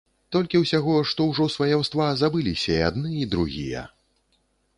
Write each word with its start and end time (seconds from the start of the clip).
Толькі 0.35 0.61
ўсяго 0.61 0.95
што 1.11 1.27
ўжо 1.31 1.47
сваяўства 1.57 2.07
забыліся 2.23 2.67
й 2.77 2.81
адны 2.89 3.11
і 3.23 3.29
другія. 3.37 3.85